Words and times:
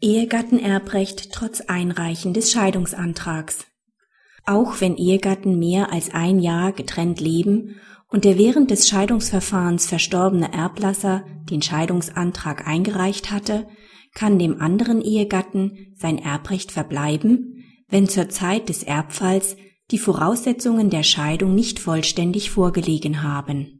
Ehegattenerbrecht 0.00 1.32
trotz 1.32 1.62
Einreichen 1.62 2.34
des 2.34 2.52
Scheidungsantrags. 2.52 3.66
Auch 4.44 4.82
wenn 4.82 4.96
Ehegatten 4.96 5.58
mehr 5.58 5.90
als 5.90 6.12
ein 6.12 6.38
Jahr 6.38 6.72
getrennt 6.72 7.18
leben 7.18 7.76
und 8.08 8.26
der 8.26 8.36
während 8.36 8.70
des 8.70 8.88
Scheidungsverfahrens 8.88 9.86
verstorbene 9.86 10.52
Erblasser 10.52 11.24
den 11.50 11.62
Scheidungsantrag 11.62 12.66
eingereicht 12.66 13.30
hatte, 13.30 13.66
kann 14.14 14.38
dem 14.38 14.60
anderen 14.60 15.00
Ehegatten 15.00 15.94
sein 15.96 16.18
Erbrecht 16.18 16.72
verbleiben, 16.72 17.64
wenn 17.88 18.06
zur 18.06 18.28
Zeit 18.28 18.68
des 18.68 18.82
Erbfalls 18.82 19.56
die 19.90 19.98
Voraussetzungen 19.98 20.90
der 20.90 21.04
Scheidung 21.04 21.54
nicht 21.54 21.78
vollständig 21.78 22.50
vorgelegen 22.50 23.22
haben. 23.22 23.75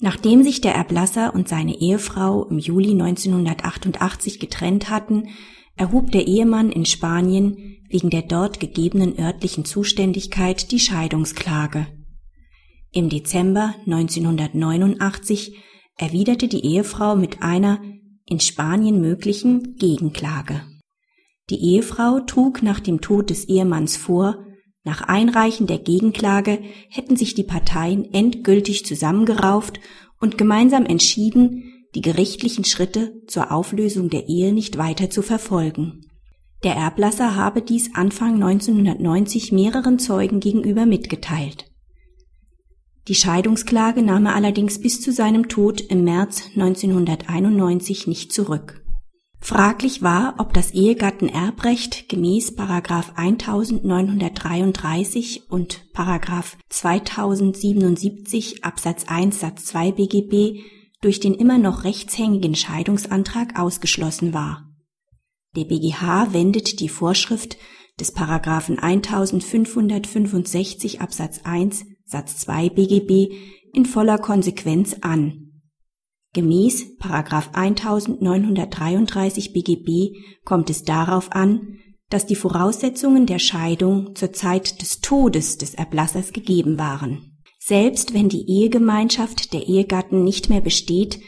Nachdem 0.00 0.44
sich 0.44 0.60
der 0.60 0.74
Erblasser 0.74 1.34
und 1.34 1.48
seine 1.48 1.80
Ehefrau 1.80 2.44
im 2.44 2.58
Juli 2.58 2.92
1988 2.92 4.38
getrennt 4.38 4.90
hatten, 4.90 5.28
erhob 5.76 6.12
der 6.12 6.26
Ehemann 6.26 6.70
in 6.70 6.86
Spanien 6.86 7.78
wegen 7.88 8.10
der 8.10 8.22
dort 8.22 8.60
gegebenen 8.60 9.18
örtlichen 9.18 9.64
Zuständigkeit 9.64 10.70
die 10.70 10.78
Scheidungsklage. 10.78 11.86
Im 12.92 13.08
Dezember 13.08 13.74
1989 13.86 15.56
erwiderte 15.96 16.48
die 16.48 16.64
Ehefrau 16.64 17.16
mit 17.16 17.42
einer 17.42 17.82
in 18.24 18.40
Spanien 18.40 19.00
möglichen 19.00 19.76
Gegenklage. 19.76 20.62
Die 21.50 21.60
Ehefrau 21.60 22.20
trug 22.20 22.62
nach 22.62 22.78
dem 22.78 23.00
Tod 23.00 23.30
des 23.30 23.46
Ehemanns 23.46 23.96
vor, 23.96 24.44
nach 24.88 25.02
Einreichen 25.02 25.66
der 25.66 25.76
Gegenklage 25.76 26.60
hätten 26.88 27.14
sich 27.14 27.34
die 27.34 27.44
Parteien 27.44 28.10
endgültig 28.14 28.86
zusammengerauft 28.86 29.80
und 30.18 30.38
gemeinsam 30.38 30.86
entschieden, 30.86 31.84
die 31.94 32.00
gerichtlichen 32.00 32.64
Schritte 32.64 33.12
zur 33.26 33.52
Auflösung 33.52 34.08
der 34.08 34.30
Ehe 34.30 34.54
nicht 34.54 34.78
weiter 34.78 35.10
zu 35.10 35.20
verfolgen. 35.20 36.06
Der 36.64 36.74
Erblasser 36.74 37.36
habe 37.36 37.60
dies 37.60 37.94
Anfang 37.94 38.42
1990 38.42 39.52
mehreren 39.52 39.98
Zeugen 39.98 40.40
gegenüber 40.40 40.86
mitgeteilt. 40.86 41.66
Die 43.08 43.14
Scheidungsklage 43.14 44.02
nahm 44.02 44.24
er 44.24 44.36
allerdings 44.36 44.80
bis 44.80 45.02
zu 45.02 45.12
seinem 45.12 45.48
Tod 45.48 45.82
im 45.82 46.02
März 46.02 46.44
1991 46.56 48.06
nicht 48.06 48.32
zurück. 48.32 48.82
Fraglich 49.40 50.02
war, 50.02 50.34
ob 50.38 50.52
das 50.52 50.74
Ehegattenerbrecht 50.74 52.08
gemäß§ 52.08 52.58
1933 53.14 55.50
und§ 55.50 55.84
2077 56.68 58.64
Absatz 58.64 59.04
1 59.06 59.38
Satz 59.40 59.66
2 59.66 59.92
BGB 59.92 60.64
durch 61.00 61.20
den 61.20 61.34
immer 61.34 61.58
noch 61.58 61.84
rechtshängigen 61.84 62.56
Scheidungsantrag 62.56 63.56
ausgeschlossen 63.58 64.34
war. 64.34 64.64
Der 65.56 65.64
BGH 65.64 66.32
wendet 66.32 66.80
die 66.80 66.88
Vorschrift 66.88 67.56
des§ 68.00 68.16
1565 68.78 71.00
Absatz 71.00 71.40
1 71.44 71.84
Satz 72.04 72.38
2 72.38 72.70
BGB 72.70 73.32
in 73.72 73.86
voller 73.86 74.18
Konsequenz 74.18 74.96
an 75.00 75.47
Gemäß 76.34 76.98
1933 77.00 79.52
BGB 79.52 80.16
kommt 80.44 80.70
es 80.70 80.84
darauf 80.84 81.32
an, 81.32 81.78
dass 82.10 82.26
die 82.26 82.36
Voraussetzungen 82.36 83.26
der 83.26 83.38
Scheidung 83.38 84.14
zur 84.14 84.32
Zeit 84.32 84.80
des 84.82 85.00
Todes 85.00 85.58
des 85.58 85.74
Erblassers 85.74 86.32
gegeben 86.32 86.78
waren. 86.78 87.38
Selbst 87.58 88.14
wenn 88.14 88.28
die 88.28 88.48
Ehegemeinschaft 88.48 89.52
der 89.52 89.66
Ehegatten 89.66 90.22
nicht 90.24 90.48
mehr 90.48 90.62
besteht, 90.62 91.20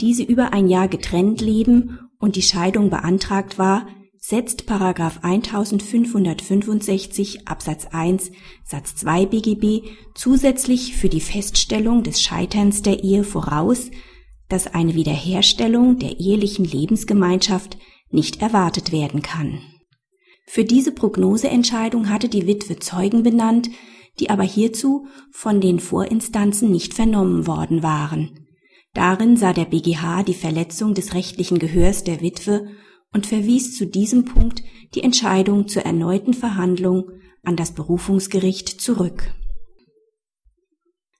diese 0.00 0.22
über 0.22 0.52
ein 0.52 0.68
Jahr 0.68 0.86
getrennt 0.88 1.40
leben 1.40 1.98
und 2.18 2.36
die 2.36 2.42
Scheidung 2.42 2.90
beantragt 2.90 3.58
war, 3.58 3.88
setzt 4.18 4.64
1565 4.68 7.46
Absatz 7.46 7.86
1 7.92 8.32
Satz 8.64 8.96
2 8.96 9.26
BGB 9.26 9.82
zusätzlich 10.14 10.96
für 10.96 11.08
die 11.08 11.20
Feststellung 11.20 12.02
des 12.02 12.20
Scheiterns 12.20 12.82
der 12.82 13.04
Ehe 13.04 13.22
voraus, 13.22 13.92
dass 14.48 14.66
eine 14.66 14.94
Wiederherstellung 14.94 15.98
der 15.98 16.20
ehelichen 16.20 16.64
Lebensgemeinschaft 16.64 17.78
nicht 18.10 18.40
erwartet 18.40 18.92
werden 18.92 19.22
kann. 19.22 19.60
Für 20.46 20.64
diese 20.64 20.92
Prognoseentscheidung 20.92 22.08
hatte 22.08 22.28
die 22.28 22.46
Witwe 22.46 22.78
Zeugen 22.78 23.22
benannt, 23.22 23.68
die 24.20 24.30
aber 24.30 24.44
hierzu 24.44 25.06
von 25.30 25.60
den 25.60 25.80
Vorinstanzen 25.80 26.70
nicht 26.70 26.94
vernommen 26.94 27.46
worden 27.46 27.82
waren. 27.82 28.46
Darin 28.94 29.36
sah 29.36 29.52
der 29.52 29.66
BGH 29.66 30.22
die 30.22 30.34
Verletzung 30.34 30.94
des 30.94 31.12
rechtlichen 31.12 31.58
Gehörs 31.58 32.04
der 32.04 32.22
Witwe 32.22 32.68
und 33.12 33.26
verwies 33.26 33.76
zu 33.76 33.86
diesem 33.86 34.24
Punkt 34.24 34.62
die 34.94 35.02
Entscheidung 35.02 35.68
zur 35.68 35.82
erneuten 35.82 36.32
Verhandlung 36.32 37.10
an 37.42 37.56
das 37.56 37.72
Berufungsgericht 37.72 38.80
zurück. 38.80 39.34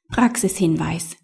Praxishinweis 0.09 1.17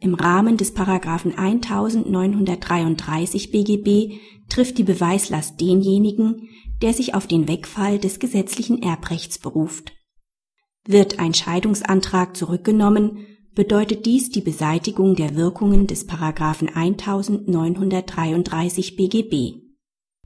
im 0.00 0.14
Rahmen 0.14 0.56
des 0.56 0.72
Paragraphen 0.74 1.38
1933 1.38 3.50
BGB 3.50 4.20
trifft 4.48 4.78
die 4.78 4.84
Beweislast 4.84 5.60
denjenigen, 5.60 6.48
der 6.82 6.92
sich 6.92 7.14
auf 7.14 7.26
den 7.26 7.48
Wegfall 7.48 7.98
des 7.98 8.18
gesetzlichen 8.18 8.82
Erbrechts 8.82 9.38
beruft. 9.38 9.92
Wird 10.86 11.18
ein 11.18 11.32
Scheidungsantrag 11.32 12.36
zurückgenommen, 12.36 13.26
bedeutet 13.54 14.04
dies 14.04 14.28
die 14.30 14.42
Beseitigung 14.42 15.16
der 15.16 15.34
Wirkungen 15.36 15.86
des 15.86 16.06
Paragraphen 16.06 16.68
1933 16.68 18.96
BGB. 18.96 19.62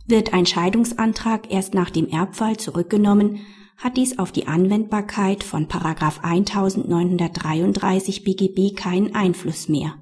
Wird 0.06 0.32
ein 0.32 0.46
Scheidungsantrag 0.46 1.52
erst 1.52 1.74
nach 1.74 1.90
dem 1.90 2.08
Erbfall 2.08 2.56
zurückgenommen, 2.56 3.40
hat 3.78 3.96
dies 3.96 4.18
auf 4.18 4.32
die 4.32 4.48
Anwendbarkeit 4.48 5.44
von 5.44 5.68
1933 5.70 8.24
BGB 8.24 8.74
keinen 8.76 9.14
Einfluss 9.14 9.68
mehr. 9.68 9.94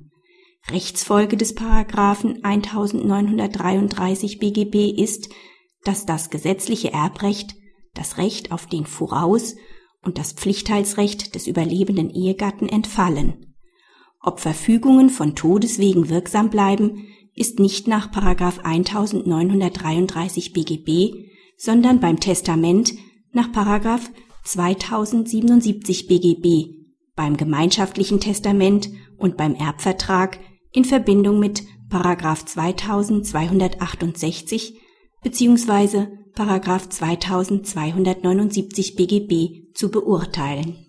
Rechtsfolge 0.70 1.36
des 1.36 1.54
Paragraphen 1.54 2.42
1933 2.42 4.38
BGB 4.40 4.98
ist, 4.98 5.28
dass 5.84 6.06
das 6.06 6.30
gesetzliche 6.30 6.92
Erbrecht, 6.92 7.54
das 7.94 8.18
Recht 8.18 8.50
auf 8.50 8.66
den 8.66 8.86
Voraus- 8.86 9.54
und 10.02 10.18
das 10.18 10.32
Pflichtteilsrecht 10.32 11.36
des 11.36 11.46
überlebenden 11.46 12.10
Ehegatten 12.10 12.68
entfallen. 12.68 13.54
Ob 14.20 14.40
Verfügungen 14.40 15.08
von 15.10 15.36
Todeswegen 15.36 16.08
wirksam 16.08 16.50
bleiben, 16.50 17.06
ist 17.34 17.60
nicht 17.60 17.86
nach 17.86 18.10
1933 18.10 20.52
BGB, 20.52 21.28
sondern 21.56 22.00
beim 22.00 22.18
Testament 22.18 22.94
nach 23.32 23.48
2077 24.44 26.06
BGB 26.06 26.76
beim 27.14 27.36
gemeinschaftlichen 27.36 28.20
Testament 28.20 28.88
und 29.16 29.36
beim 29.36 29.54
Erbvertrag 29.54 30.38
in 30.72 30.84
Verbindung 30.84 31.40
mit 31.40 31.64
2268 32.44 34.80
bzw. 35.22 36.06
2279 36.92 38.96
BGB 38.96 39.72
zu 39.74 39.90
beurteilen 39.90 40.85